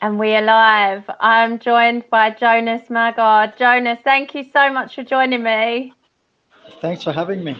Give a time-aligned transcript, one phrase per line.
[0.00, 1.04] And we are live.
[1.20, 3.56] I'm joined by Jonas Magard.
[3.58, 5.94] Jonas, thank you so much for joining me.
[6.80, 7.56] Thanks for having me.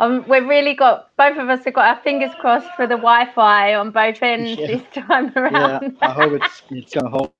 [0.00, 3.74] Um, we've really got both of us have got our fingers crossed for the Wi-Fi
[3.74, 4.66] on both ends Yeah.
[4.66, 5.70] this time around.
[5.70, 7.32] Yeah, I hope it's it's gonna hold.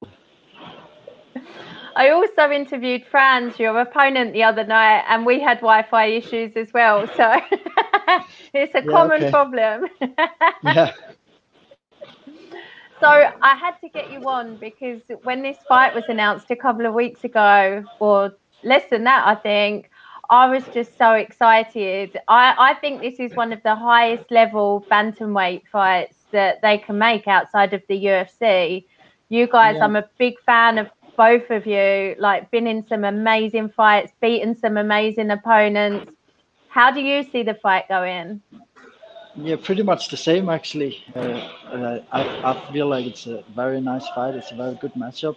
[1.96, 6.73] I also interviewed Frans, your opponent, the other night, and we had Wi-Fi issues as
[6.73, 7.09] well.
[7.16, 7.34] So
[8.55, 9.28] it's a Yeah, common okay.
[9.28, 9.86] problem.
[10.62, 10.92] Yeah,
[13.01, 16.87] So I had to get you on because when this fight was announced a couple
[16.87, 18.33] of weeks ago, or
[18.65, 19.91] less than that, I think,
[20.30, 22.19] I was just so excited.
[22.29, 26.98] I, I think this is one of the highest level bantamweight fights that they can
[26.98, 28.84] make outside of the UFC.
[29.28, 29.84] You guys, Yeah.
[29.84, 34.56] I'm a big fan of both of you, like been in some amazing fights, beaten
[34.56, 36.12] some amazing opponents.
[36.69, 38.42] How do you see the fight going?
[39.42, 40.97] Yeah, pretty much the same actually.
[41.14, 41.20] Uh,
[41.77, 44.34] uh, I I feel like it's a very nice fight.
[44.34, 45.36] It's a very good matchup.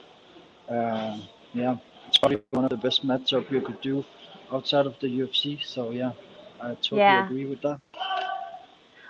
[0.70, 1.18] Uh,
[1.54, 1.76] yeah,
[2.08, 4.04] it's probably one of the best matchup you could do
[4.52, 5.60] outside of the UFC.
[5.64, 6.12] So yeah,
[6.62, 7.24] I totally Yeah.
[7.24, 7.80] agree with that.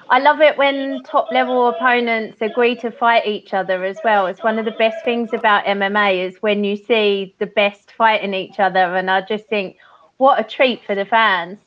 [0.10, 4.28] I love it when top level opponents agree to fight each other as well.
[4.28, 8.34] It's one of the best things about MMA is when you see the best fighting
[8.34, 8.96] each other.
[8.96, 9.78] And I just think,
[10.18, 11.60] what a treat for the fans.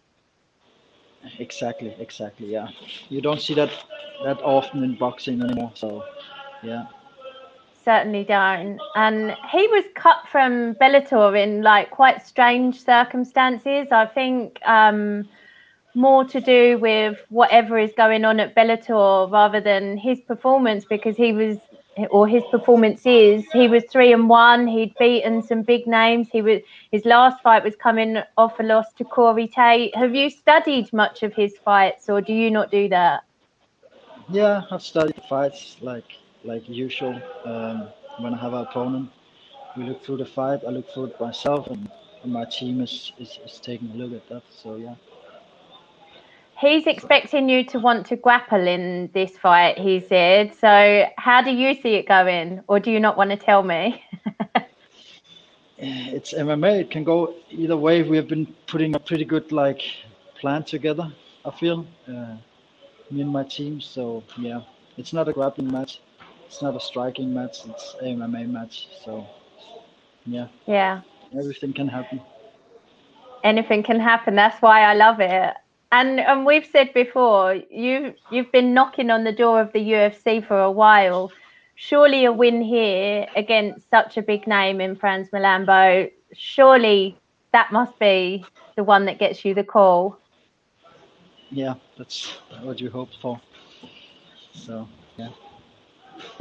[1.39, 2.53] Exactly, exactly.
[2.53, 2.69] Yeah,
[3.09, 3.71] you don't see that
[4.25, 5.73] that often in boxing anymore.
[5.75, 6.05] So
[6.63, 6.87] yeah.
[7.85, 8.79] Certainly don't.
[8.95, 13.89] And he was cut from Bellator in like quite strange circumstances.
[13.91, 15.29] I think um,
[15.95, 21.17] more to do with whatever is going on at Bellator rather than his performance because
[21.17, 21.59] he was
[22.11, 24.67] or his performance is he was three and one.
[24.67, 26.29] He'd beaten some big names.
[26.31, 29.95] He was his last fight was coming off a loss to Corey Tate.
[29.97, 33.25] Have you studied much of his fights or do you not do that?
[34.29, 36.05] Yeah, I've studied fights like
[36.45, 37.21] like usual.
[37.45, 39.11] Um, when I have an opponent,
[39.77, 40.61] we look through the fight.
[40.67, 41.91] I look through it myself, and,
[42.25, 44.43] my team is, is is taking a look at that.
[44.51, 44.95] So yeah,
[46.59, 50.55] He's expecting you to want to grapple in this fight, he said.
[50.55, 54.03] So, how do you see it going, or do you not want to tell me?
[55.77, 56.81] It's MMA.
[56.81, 58.03] It can go either way.
[58.03, 59.83] We have been putting a pretty good like
[60.41, 61.13] plan together.
[61.45, 62.37] I feel uh,
[63.11, 63.81] me and my team.
[63.81, 64.61] So yeah,
[64.97, 66.01] it's not a grappling match.
[66.47, 67.67] It's not a striking match.
[67.67, 68.89] It's a MMA match.
[69.05, 69.27] So
[70.27, 71.01] yeah, yeah,
[71.37, 72.21] everything can happen.
[73.45, 74.35] anything can happen.
[74.35, 75.55] That's why I love it.
[75.95, 80.45] And and we've said before, you you've been knocking on the door of the UFC
[80.45, 81.31] for a while.
[81.77, 86.11] Surely a win here against such a big name in Frans Mlambo.
[86.33, 87.17] Surely
[87.53, 88.45] that must be
[88.75, 90.19] the one that gets you the call.
[91.51, 93.41] Yeah, that's what you hoped for.
[94.53, 95.29] So yeah.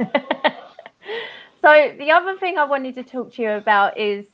[1.62, 4.26] so the other thing I wanted to talk to you about is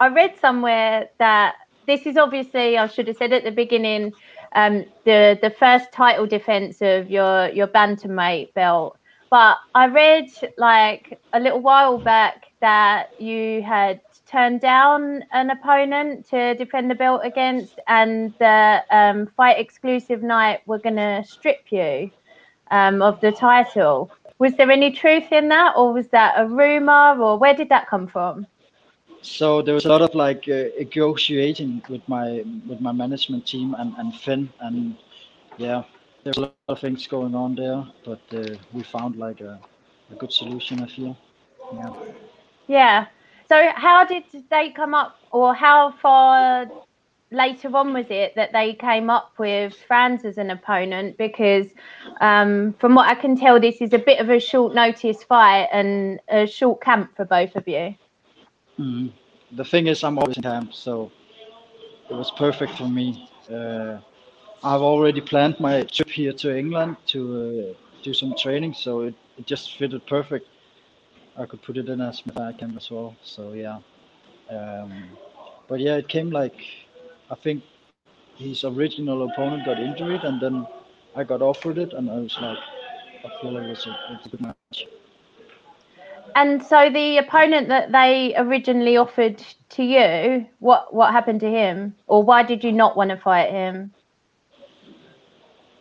[0.00, 1.54] I read somewhere that
[1.86, 4.12] this is obviously I should have said at the beginning
[4.54, 8.96] um, the the first title defense of your your bantamweight belt.
[9.30, 16.28] But I read like a little while back that you had turned down an opponent
[16.30, 21.64] to defend the belt against, and the um, fight exclusive night were going to strip
[21.70, 22.10] you
[22.70, 24.10] um, of the title.
[24.38, 27.88] Was there any truth in that, or was that a rumor, or where did that
[27.88, 28.46] come from?
[29.24, 33.74] So there was a lot of like uh, negotiating with my with my management team
[33.78, 34.96] and and FEN and
[35.56, 35.82] yeah,
[36.22, 39.58] there's a lot of things going on there, but uh, we found like a,
[40.10, 40.82] a good solution.
[40.82, 41.16] I feel.
[41.72, 41.94] Yeah.
[42.66, 43.06] Yeah.
[43.48, 46.66] So how did they come up, or how far
[47.30, 51.16] later on was it that they came up with Frans as an opponent?
[51.16, 51.66] Because
[52.20, 55.68] um, from what I can tell, this is a bit of a short notice fight
[55.72, 57.94] and a short camp for both of you.
[58.78, 59.12] Mhm.
[59.52, 61.10] The thing is, I'm always in camp, so
[62.10, 63.28] it was perfect for me.
[63.50, 63.98] Uh,
[64.64, 67.20] I've already planned my trip here to England to
[67.74, 70.46] uh, do some training, so it, it just fitted perfect.
[71.38, 73.16] I could put it in as my camp as well.
[73.24, 73.78] So yeah,
[74.50, 74.92] um,
[75.68, 76.56] but yeah, it came like
[77.30, 77.62] I think
[78.36, 80.66] his original opponent got injured, and then
[81.16, 82.58] I got offered it, and I was like,
[83.24, 84.86] I feel like it's a, it's a good match.
[86.34, 91.96] And so the opponent that they originally offered to you, what what happened to him,
[92.06, 93.92] or why did you not want to fight him?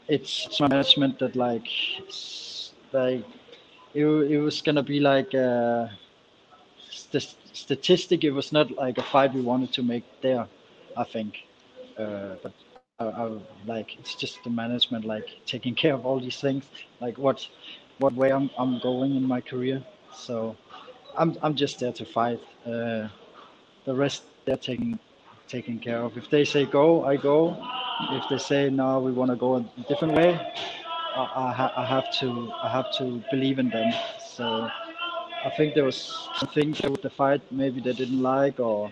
[0.08, 1.68] it's management that like
[2.92, 3.26] like
[3.94, 5.92] it, it was gonna be like a
[6.92, 10.48] st- statistic it was not like a fight we wanted to make there
[10.98, 11.44] i think
[11.98, 12.54] uh, but
[13.00, 13.30] I, I
[13.66, 16.66] like it's just the management like taking care of all these things
[17.02, 17.48] like what
[18.00, 19.84] what way I'm I'm going in my career.
[20.15, 20.56] So
[21.18, 22.42] I'm I'm just there to fight.
[22.65, 23.07] Uh,
[23.86, 25.00] the rest they're taking
[25.48, 26.18] taking care of.
[26.18, 27.57] If they say go, I go.
[28.12, 30.33] If they say no, we want to go a different way,
[31.15, 33.94] I, I, ha- I have to I have to believe in them.
[34.36, 34.69] So
[35.45, 35.98] I think there was
[36.38, 38.92] some things with the fight maybe they didn't like, or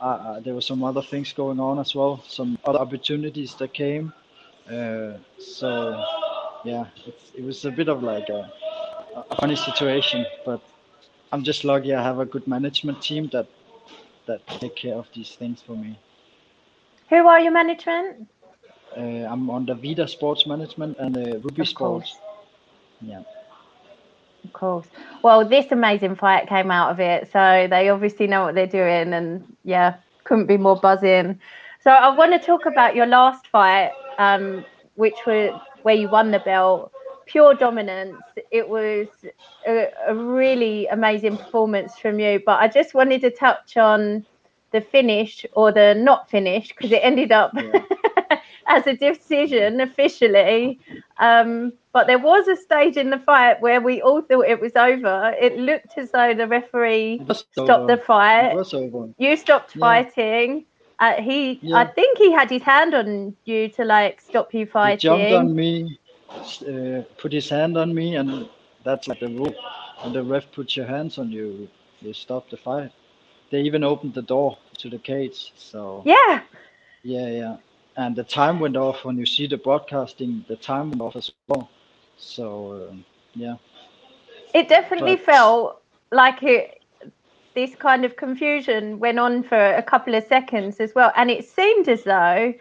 [0.00, 3.74] uh, uh, there were some other things going on as well, some other opportunities that
[3.74, 4.12] came.
[4.70, 6.02] Uh, so
[6.64, 6.86] yeah,
[7.34, 8.52] it was a bit of like a
[9.22, 10.60] funny situation, but
[11.32, 13.46] I'm just lucky I have a good management team that
[14.26, 15.98] that take care of these things for me.
[17.10, 18.28] Who are your management?
[18.96, 22.16] Uh, I'm on the Vida Sports Management and the Ruby Of Sports.
[22.16, 22.20] course.
[23.00, 23.22] Yeah.
[24.44, 24.86] Of course.
[25.22, 29.12] Well, this amazing fight came out of it, so they obviously know what they're doing,
[29.12, 31.40] and yeah, couldn't be more buzzing.
[31.82, 34.64] So I want to talk about your last fight, um,
[34.94, 36.92] which was where you won the belt.
[37.26, 38.22] Pure dominance.
[38.50, 39.08] It was
[39.66, 42.40] a, a really amazing performance from you.
[42.44, 44.24] But I just wanted to touch on
[44.72, 47.82] the finish or the not finish because it ended up Yeah.
[48.68, 50.80] as a decision officially.
[51.18, 54.76] Um, but there was a stage in the fight where we all thought it was
[54.76, 55.34] over.
[55.40, 57.86] It looked as though the referee stopped over.
[57.86, 58.52] the fight.
[58.52, 59.08] It was over.
[59.18, 59.80] You stopped Yeah.
[59.80, 60.66] fighting.
[60.98, 64.92] Uh, he, I think he had his hand on you to like stop you He
[64.92, 64.98] fighting.
[64.98, 65.98] jumped on me,
[66.30, 68.48] uh, put his hand on me, and
[68.84, 69.54] that's like the rule.
[70.02, 71.68] And the ref puts your hands on you,
[72.00, 72.92] you stop the fight.
[73.50, 75.52] They even opened the door to the cage.
[75.56, 76.40] So Yeah,
[77.02, 77.56] yeah, yeah.
[77.96, 80.44] And the time went off when you see the broadcasting.
[80.48, 81.68] The time went off as well.
[82.18, 83.56] So um, yeah,
[84.54, 86.82] it definitely But- felt like it.
[87.54, 91.42] This kind of confusion went on for a couple of seconds as well, and it
[91.46, 92.52] seemed as though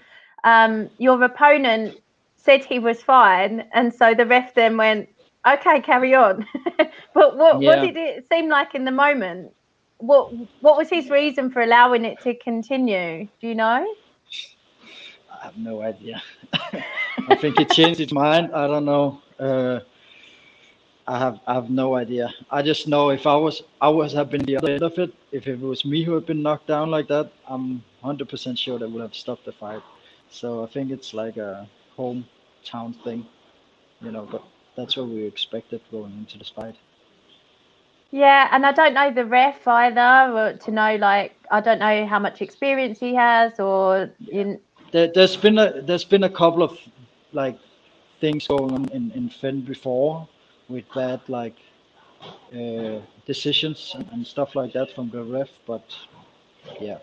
[0.45, 2.00] um, your opponent
[2.45, 5.09] said he was fine, and so the ref then went,
[5.45, 6.45] "Okay, carry on."
[7.13, 9.51] but what, what did it seem like in the moment?
[9.97, 10.31] What
[10.62, 13.27] what was his reason for allowing it to continue?
[13.42, 13.86] Do you know?
[15.33, 16.21] I have no idea.
[17.30, 18.51] I think he changed his mind.
[18.53, 19.21] I don't know.
[19.39, 19.80] Uh,
[21.07, 22.33] I have I have no idea.
[22.51, 25.13] I just know if I was I was have been the other end of it.
[25.31, 28.77] If it was me who had been knocked down like that, I'm hundred percent sure
[28.77, 29.81] they would have stopped the fight.
[30.30, 31.68] So I think it's like a
[32.65, 33.25] hometown thing,
[34.01, 34.27] you know.
[34.31, 34.44] But
[34.77, 36.75] that's what we expected going into this fight.
[38.12, 42.19] Yeah, and I don't know the ref either, to know like I don't know how
[42.19, 46.79] much experience he has, or in There, there's been a there's been a couple of
[47.33, 47.59] like
[48.21, 50.27] things going on in in FEN before
[50.69, 51.57] with bad like
[52.53, 55.95] uh, decisions and, and stuff like that from the ref, but
[56.81, 57.00] yeah,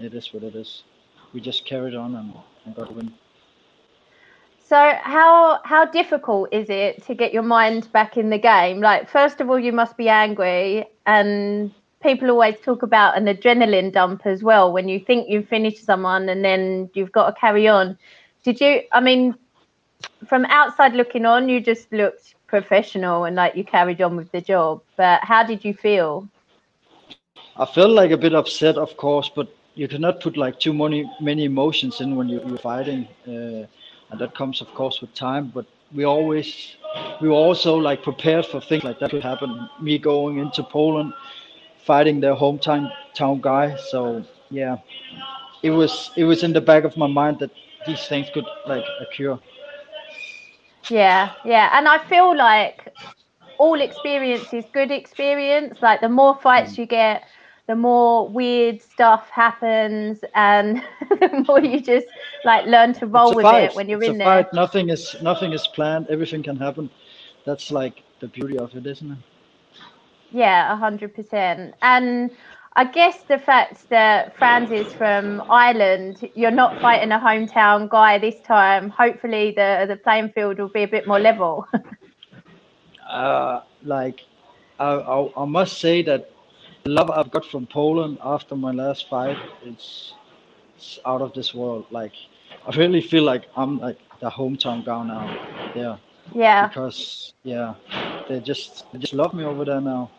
[0.00, 0.84] it is what it is.
[1.34, 2.34] We just carried on and,
[2.64, 3.12] and got a win.
[4.66, 8.80] So how how difficult is it to get your mind back in the game?
[8.80, 11.70] Like first of all, you must be angry, and
[12.02, 16.28] people always talk about an adrenaline dump as well when you think you've finished someone
[16.30, 17.98] and then you've got to carry on.
[18.42, 18.82] Did you?
[18.92, 19.34] I mean,
[20.26, 24.40] from outside looking on, you just looked professional and like you carried on with the
[24.40, 24.80] job.
[24.96, 26.26] But how did you feel?
[27.56, 31.10] I felt like a bit upset, of course, but you cannot put like too many
[31.20, 33.66] many emotions in when you, you're fighting, uh,
[34.10, 35.50] and that comes, of course, with time.
[35.54, 36.76] But we always
[37.20, 39.68] we were also like prepared for things like that could happen.
[39.80, 41.12] Me going into Poland,
[41.84, 43.76] fighting their hometown town guy.
[43.76, 44.78] So yeah,
[45.62, 47.50] it was it was in the back of my mind that
[47.86, 49.38] these things could like occur.
[50.90, 51.70] Yeah, yeah.
[51.72, 52.92] And I feel like
[53.58, 55.78] all experience is good experience.
[55.80, 56.78] Like the more fights mm.
[56.78, 57.24] you get,
[57.66, 62.06] the more weird stuff happens and the more you just
[62.44, 63.70] like learn to roll with fight.
[63.70, 64.48] it when you're it's in there.
[64.52, 66.06] Nothing is nothing is planned.
[66.08, 66.90] Everything can happen.
[67.46, 69.18] That's like the beauty of it, isn't it?
[70.30, 71.74] Yeah, a hundred percent.
[71.80, 72.30] And
[72.76, 78.18] I guess the fact that Frans is from Ireland, you're not fighting a hometown guy
[78.18, 78.90] this time.
[78.90, 81.66] Hopefully the the playing field will be a bit more level.
[83.08, 84.20] uh, like
[84.78, 86.33] I, I, I must say that
[86.86, 90.14] love I've got from Poland after my last fight is
[90.76, 91.86] it's out of this world.
[91.90, 92.12] Like
[92.66, 95.72] I really feel like I'm like the hometown guy now.
[95.74, 95.96] Yeah,
[96.34, 96.68] yeah.
[96.68, 97.74] because yeah,
[98.28, 100.10] they just they just love me over there now.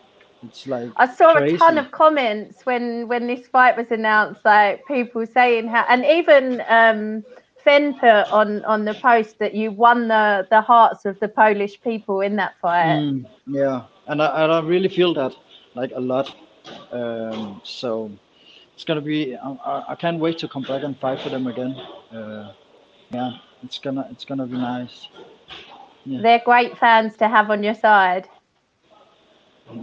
[0.43, 4.85] It's like I saw a ton of comments when when this fight was announced, like
[4.85, 7.23] people saying how, and even um,
[7.63, 11.81] FEN put on on the post that you won the the hearts of the Polish
[11.81, 12.99] people in that fight.
[12.99, 15.35] Mm, yeah, and I, and I really feel that
[15.75, 16.33] like a lot.
[16.95, 18.11] Um, so
[18.75, 19.35] it's gonna be.
[19.35, 21.73] I, I- can't wait to come back and fight for them again.
[22.13, 22.53] Uh,
[23.11, 23.31] yeah,
[23.63, 25.07] it's gonna it's gonna be nice.
[26.05, 26.21] Yeah.
[26.21, 28.29] they're great fans to have on your side.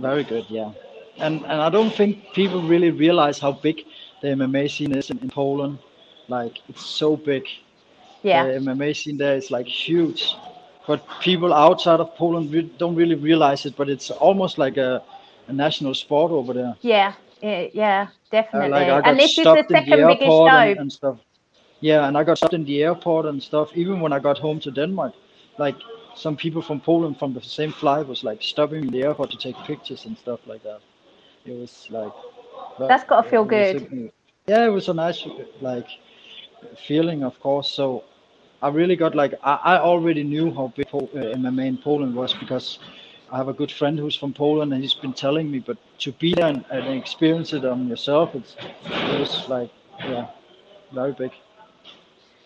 [0.01, 0.73] Very good, yeah.
[1.19, 3.85] And and I don't think people really realize how big
[4.23, 5.79] the MMA scene is in, in Poland.
[6.29, 7.45] Like it's so big.
[8.23, 10.37] Yeah, The MMA scene there is like huge.
[10.87, 15.03] But people outside of Poland re- don't really realize it, but it's almost like a,
[15.49, 16.77] a national sport over there.
[16.83, 18.71] yeah, yeah, yeah, Uh, definitely.
[18.71, 21.19] like and this is the in the second biggest and, and stuff.
[21.81, 23.71] Yeah, and I got stopped in the airport and stuff.
[23.75, 25.15] Even when I got home to Denmark,
[25.59, 25.77] like
[26.15, 29.31] some people from Poland from the same flight was like stopping me in the airport
[29.31, 30.81] to take pictures and stuff like that.
[31.47, 32.13] It was like
[32.79, 34.13] but That's gotta feel was a- good.
[34.47, 35.27] yeah, it was a nice
[35.61, 35.89] like
[36.77, 37.71] feeling, of course.
[37.71, 38.05] So
[38.63, 42.15] I really got like I, I already knew how big Pol- uh, MMA in Poland
[42.15, 42.79] was because
[43.33, 45.59] I have a good friend who's from Poland and he's been telling me.
[45.59, 49.71] But to be there and, and experience it on yourself, it's it was like
[50.01, 50.27] yeah,
[50.93, 51.33] very big.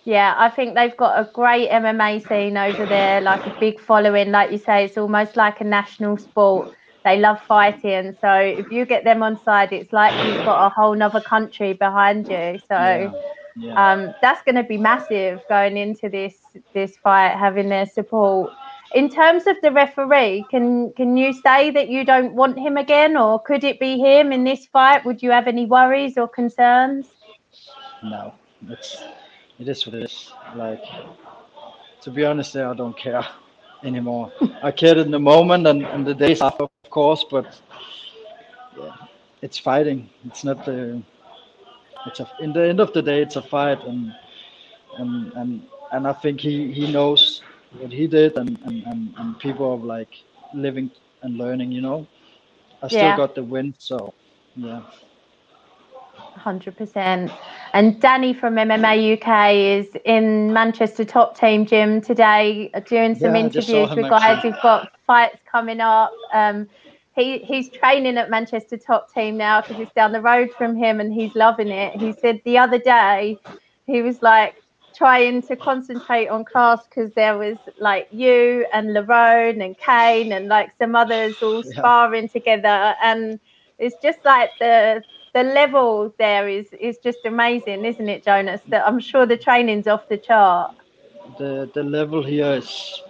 [0.04, 4.30] Yeah, I think they've got a great MMA scene over there, like a big following.
[4.30, 6.72] Like you say, it's almost like a national sport.
[7.04, 8.16] They love fighting.
[8.20, 11.72] So if you get them on side, it's like you've got a whole nother country
[11.72, 12.60] behind you.
[12.68, 13.12] So yeah,
[13.56, 13.92] yeah.
[13.92, 16.36] um, that's going to be massive going into this
[16.72, 18.52] this fight, having their support.
[18.94, 23.16] In terms of the referee, can can you say that you don't want him again,
[23.16, 25.04] or could it be him in this fight?
[25.04, 27.06] Would you have any worries or concerns?
[28.02, 28.34] no,
[28.68, 29.02] it's
[29.58, 30.32] it is what it is.
[30.54, 30.84] Like
[32.02, 33.26] to be honest, I don't care
[33.84, 34.32] anymore.
[34.62, 37.60] I cared in the moment and, and the days after, of course, but
[38.78, 38.94] yeah,
[39.42, 40.08] it's fighting.
[40.26, 41.02] It's not the.
[42.06, 42.30] It's a.
[42.40, 44.14] In the end of the day, it's a fight, and
[44.98, 45.62] and and
[45.92, 47.42] and I think he he knows
[47.72, 50.14] what he did, and and and, and people of like
[50.54, 50.90] living
[51.22, 51.72] and learning.
[51.72, 52.08] You know,
[52.82, 53.14] I still Yeah.
[53.14, 54.14] got the win, so
[54.56, 54.82] yeah.
[56.36, 57.32] Hundred percent.
[57.74, 63.34] And Danny from MMA UK is in Manchester Top Team Gym today, uh, doing some
[63.34, 66.12] Yeah, I just saw interviews with guys who've got fights coming up.
[66.32, 66.68] Um,
[67.14, 71.00] he he's training at Manchester Top Team now because it's down the road from him,
[71.00, 71.94] and he's loving it.
[71.96, 73.40] He said the other day
[73.86, 74.54] he was like
[74.96, 80.48] trying to concentrate on class because there was like you and Lerone and Kane and
[80.48, 81.76] like some others all Yeah.
[81.76, 83.40] sparring together, and
[83.78, 85.02] it's just like the
[85.34, 88.62] the level there is is just amazing, isn't it, Jonas?
[88.70, 90.72] That I'm sure the training's off the chart.
[91.38, 93.02] the the level here is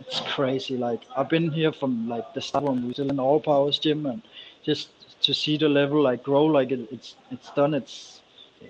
[0.00, 0.76] it's crazy.
[0.76, 3.78] Like I've been here from like the start when we were still in all powers
[3.78, 4.22] gym and
[4.64, 4.90] just
[5.22, 8.21] to see the level like grow like it, it's it's done it's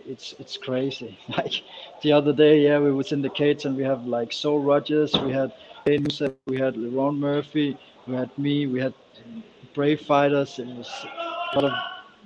[0.06, 1.18] it's it's crazy.
[1.37, 1.54] Like
[2.02, 5.12] the other day, yeah, we was in the cage and we have like Saul Rogers,
[5.14, 5.52] we had
[6.46, 8.94] we had Ron Murphy, we had me, we had
[9.75, 10.58] brave fighters.
[10.58, 10.90] It was
[11.54, 11.72] a lot of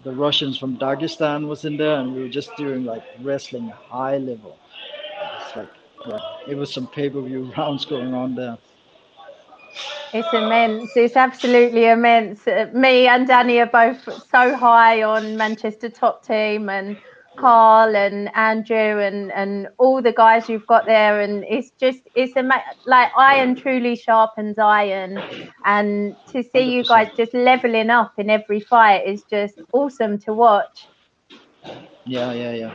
[0.04, 4.18] the Russians from Dagestan was in there and we were just doing like wrestling high
[4.18, 4.58] level.
[5.40, 5.70] It's like
[6.06, 6.18] yeah,
[6.49, 8.58] it was some pay-per-view rounds going on there.
[10.12, 10.96] It's immense.
[10.96, 12.46] It's absolutely immense.
[12.73, 16.96] Me and Danny are both so high on Manchester top team and
[17.37, 21.21] Carl and Andrew and, and all the guys you've got there.
[21.21, 25.23] And it's just, it's ama- like iron truly sharpens iron.
[25.64, 26.85] And to see you 100%.
[26.85, 30.90] guys just leveling up in every fight is just awesome to watch.
[32.07, 32.73] Yeah, yeah, yeah.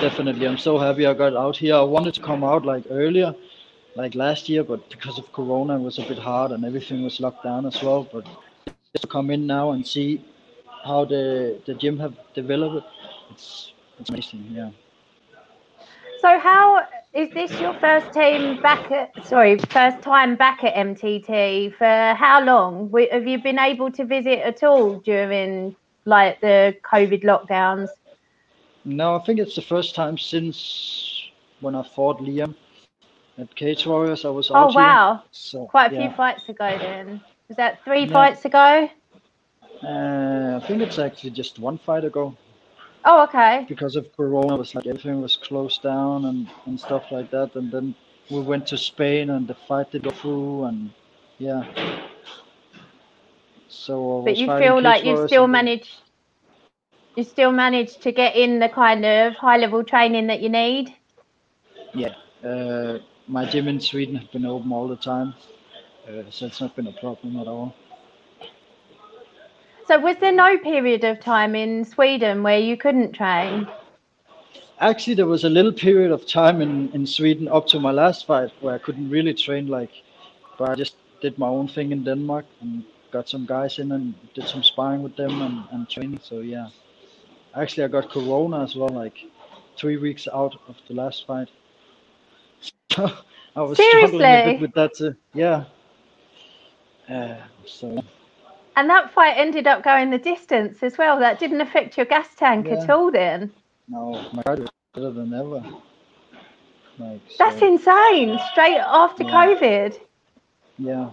[0.00, 0.46] Definitely.
[0.46, 1.74] I'm so happy I got out here.
[1.76, 3.34] I wanted to come out like earlier,
[3.96, 7.20] like last year, but because of Corona, it was a bit hard and everything was
[7.20, 8.08] locked down as well.
[8.12, 8.26] But
[8.66, 10.24] just to come in now and see
[10.84, 12.86] how the the gym have developed,
[13.30, 13.72] it's
[14.10, 14.46] amazing.
[14.50, 14.70] Yeah.
[16.20, 16.82] So how
[17.12, 22.42] is this your first team back at sorry, first time back at MTT for how
[22.42, 22.92] long?
[23.12, 27.90] Have you been able to visit at all during like the COVID lockdowns?
[28.84, 31.28] No, I think it's the first time since
[31.60, 32.54] when I fought Liam
[33.38, 34.24] at Cage Warriors.
[34.24, 35.96] I was Oh wow, So quite a yeah.
[35.96, 37.20] few fights ago then.
[37.48, 38.12] Was that three Yeah.
[38.12, 38.88] fights ago?
[39.82, 42.34] Uh, I think it's actually just one fight ago.
[43.04, 43.68] Oh okay.
[43.68, 47.54] because of Corona, it was like everything was closed down and, and stuff like that.
[47.54, 47.94] And then
[48.30, 50.90] we went to Spain and the fight did go through and
[51.38, 51.64] yeah.
[53.68, 55.90] So I But you feel like you still managed
[57.16, 60.94] you still managed to get in the kind of high level training that you need?
[61.94, 62.14] Yeah.
[62.44, 65.34] Uh, my gym in Sweden has been open all the time,
[66.08, 67.74] uh, so it's not been a problem at all.
[69.86, 73.68] So was there no period of time in Sweden where you couldn't train?
[74.80, 78.26] Actually, there was a little period of time in, in Sweden up to my last
[78.26, 79.90] fight where I couldn't really train like,
[80.58, 84.14] but I just did my own thing in Denmark and got some guys in and
[84.34, 86.20] did some sparring with them and, and training.
[86.22, 86.68] So yeah,
[87.54, 89.18] actually I got Corona as well, like
[89.78, 91.48] three weeks out of the last fight.
[92.90, 93.12] So
[93.56, 95.16] I was struggling a bit with that too.
[95.34, 95.64] Yeah,
[97.08, 97.36] Uh,
[97.66, 98.02] so
[98.76, 101.18] And that fight ended up going the distance as well.
[101.20, 103.52] That didn't affect your gas tank at all then.
[103.88, 105.62] now my is better than ever.
[106.98, 108.38] Like That's so, insane.
[108.52, 109.30] Straight after Yeah.
[109.30, 110.00] COVID.
[110.78, 111.10] yeah.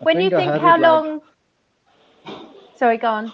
[0.00, 1.20] I when you think how it, like- long
[2.76, 3.32] Sorry, go on.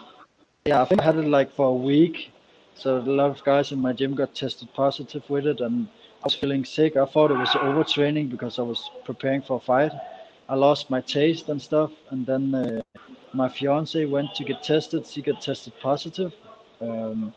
[0.65, 2.33] Yeah, I think I had it like for a week.
[2.75, 5.87] So a lot of guys in my gym got tested positive with it, and
[6.23, 6.97] I was feeling sick.
[6.97, 9.93] I thought it was overtraining because I was preparing for a fight.
[10.49, 12.83] I lost my taste and stuff, and then uh,
[13.35, 15.07] my fiance went to get tested.
[15.07, 16.35] She got tested positive,
[16.81, 17.35] um,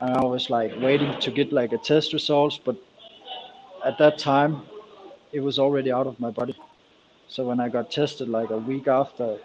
[0.00, 2.76] and I was like waiting to get like a test results, but
[3.84, 4.62] at that time,
[5.32, 6.56] it was already out of my body.
[7.28, 9.38] So when I got tested like a week after,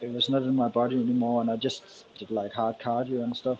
[0.00, 1.82] it was not in my body anymore and i just
[2.18, 3.58] did like hard cardio and stuff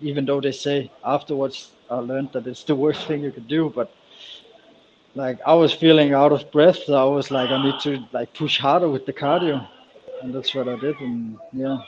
[0.00, 3.72] even though they say afterwards i learned that it's the worst thing you could do
[3.74, 3.92] but
[5.14, 8.32] like i was feeling out of breath so i was like i need to like
[8.34, 9.66] push harder with the cardio
[10.22, 11.78] and that's what i did and yeah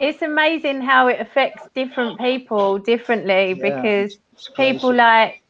[0.00, 4.18] It's amazing how it affects different people differently Yeah, because
[4.56, 5.42] people like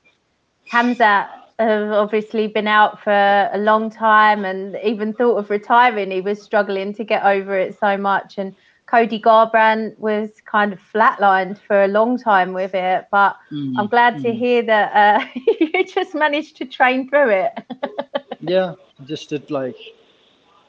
[0.68, 3.12] Hamza have obviously been out for
[3.52, 6.10] a long time and even thought of retiring.
[6.10, 8.38] He was struggling to get over it so much.
[8.38, 8.54] And
[8.90, 13.06] Cody Garbrandt was kind of flatlined for a long time with it.
[13.10, 14.34] But Mm, I'm glad to mm.
[14.34, 15.26] hear that uh,
[15.60, 17.52] you just managed to train through it.
[18.40, 19.76] yeah I just did like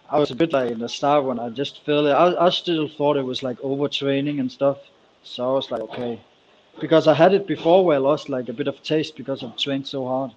[0.09, 2.49] i was a bit like in the start when i just felt it I, I
[2.49, 4.77] still thought it was like overtraining and stuff
[5.23, 6.21] so i was like okay
[6.79, 9.57] because i had it before where i lost like a bit of taste because i've
[9.57, 10.31] trained so hard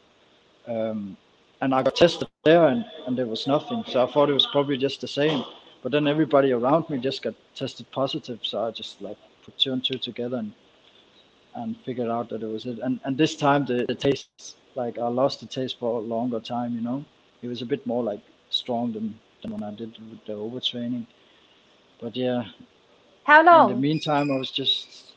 [0.68, 1.16] um,
[1.60, 4.46] and i got tested there and, and there was nothing so i thought it was
[4.52, 5.44] probably just the same
[5.82, 9.72] but then everybody around me just got tested positive so i just like put two
[9.72, 10.52] and two together and
[11.56, 14.98] and figured out that it was it and and this time the, the taste like
[14.98, 17.04] i lost the taste for a longer time you know
[17.42, 21.06] it was a bit more like strong than, than when I did with the overtraining.
[22.00, 22.44] But yeah,
[23.24, 23.50] How long?
[23.52, 25.14] in the meantime, I was just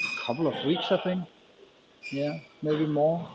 [0.00, 1.24] a couple of weeks, I think.
[2.12, 3.28] Yeah, maybe more.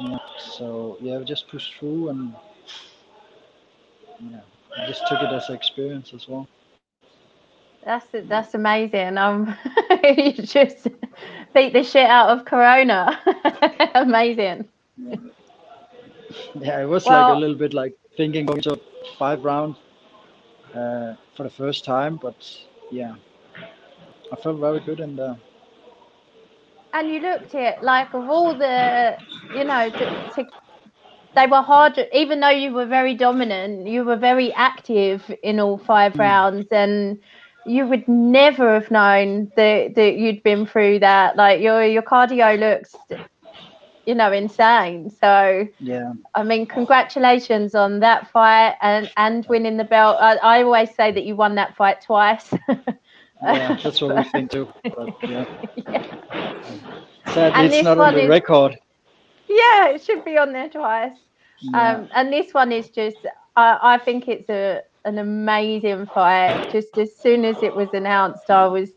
[0.00, 2.34] Yeah, so yeah, we just pushed through and
[4.20, 4.40] yeah,
[4.76, 6.48] I just took it as an experience as well.
[7.84, 9.16] That's that's amazing.
[9.16, 9.56] Um,
[10.04, 10.86] you just
[11.54, 13.18] beat the shit out of Corona.
[13.94, 14.68] amazing.
[16.54, 18.78] Yeah, it was like a little bit like thinking going to
[19.18, 19.76] five round
[20.74, 22.36] uh, for the first time, but
[22.90, 23.14] yeah,
[24.32, 25.18] I felt very good and.
[25.18, 25.36] there.
[26.92, 29.16] And you looked at like of all the,
[29.54, 30.46] you know, to, to,
[31.34, 31.98] they were hard.
[32.12, 36.18] Even though you were very dominant, you were very active in all five Mm.
[36.18, 37.18] rounds, and
[37.64, 41.36] you would never have known that that you'd been through that.
[41.36, 42.96] Like your your cardio looks,
[44.06, 45.10] you know, insane.
[45.10, 50.16] So Yeah, I mean, congratulations on that fight and and winning the belt.
[50.20, 52.52] I, I always say that you won that fight twice.
[53.48, 54.68] yeah, that's what we think too.
[54.94, 55.44] But yeah,
[55.88, 56.02] yeah.
[57.26, 58.76] sadly, And it's not on the is- record.
[59.50, 61.18] Yeah, it should be on there twice.
[61.60, 61.96] Yeah.
[61.96, 63.18] Um, and this one is just,
[63.56, 66.70] I, I think it's a an amazing fight.
[66.72, 68.90] Just as soon as it was announced, I was,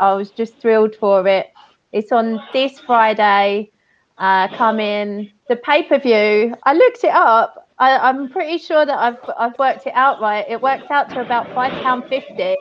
[0.00, 1.48] I was just thrilled for it.
[1.92, 3.70] It's on this Friday.
[4.18, 6.54] Uh, come in the pay per view.
[6.64, 7.68] I looked it up.
[7.78, 10.44] I, I'm pretty sure that I've I've worked it out right.
[10.48, 12.56] It works out to about five pound fifty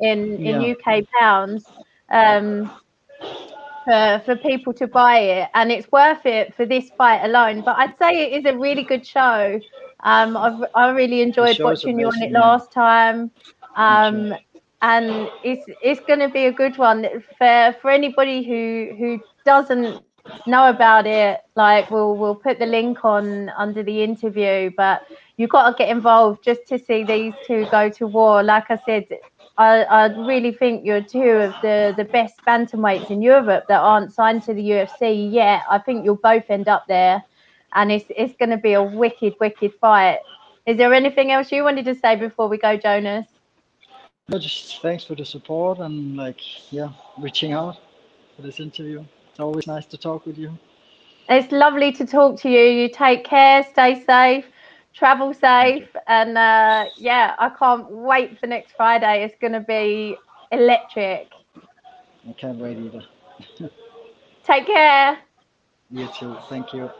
[0.00, 0.74] in in Yeah.
[0.74, 1.66] UK pounds.
[2.10, 2.70] Um,
[3.84, 7.62] for, for people to buy it and it's worth it for this fight alone.
[7.64, 9.60] But i'd say it is a really good show.
[10.00, 13.30] Um I've, i really enjoyed watching you on it last time.
[13.76, 14.34] Um
[14.82, 17.06] and it's it's going to be a good one.
[17.38, 20.02] For for anybody who who doesn't
[20.46, 24.70] know about it like we'll we'll put the link on under the interview.
[24.76, 25.02] But
[25.36, 28.42] you've got to get involved just to see these two go to war.
[28.42, 29.06] Like i said
[29.56, 34.12] I, I really think you're two of the, the best bantamweights in Europe that aren't
[34.12, 35.62] signed to the UFC yet.
[35.70, 37.22] I think you'll both end up there,
[37.74, 40.18] and it's it's going to be a wicked, wicked fight.
[40.66, 43.26] Is there anything else you wanted to say before we go, Jonas?
[44.28, 46.40] No, just thanks for the support and like
[46.72, 46.88] yeah,
[47.18, 47.76] reaching out
[48.34, 49.04] for this interview.
[49.30, 50.58] It's always nice to talk with you.
[51.28, 52.60] It's lovely to talk to you.
[52.60, 54.46] You take care, stay safe,
[54.94, 59.24] travel safe, and uh, yeah, I can't wait for next Friday.
[59.24, 60.16] It's going to be
[60.52, 61.28] electric.
[62.28, 63.02] I can't wait either.
[64.44, 65.18] Take care.
[65.90, 66.36] You too.
[66.48, 66.90] Thank you.